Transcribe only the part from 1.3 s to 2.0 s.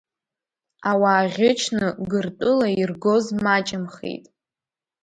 ӷьычны